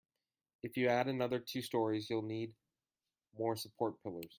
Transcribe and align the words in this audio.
If 0.63 0.77
you 0.77 0.87
add 0.87 1.07
another 1.07 1.37
two 1.39 1.61
storeys, 1.61 2.09
you'll 2.09 2.21
need 2.23 2.53
more 3.37 3.55
support 3.55 4.01
pillars. 4.03 4.29